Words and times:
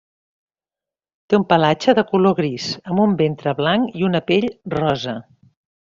Té 1.33 1.37
un 1.39 1.43
pelatge 1.51 1.95
de 1.99 2.05
color 2.13 2.35
gris, 2.41 2.71
amb 2.93 3.03
un 3.05 3.15
ventre 3.21 3.53
blanc 3.63 4.01
i 4.03 4.09
una 4.11 4.23
pell 4.33 4.49
rosa. 4.77 5.15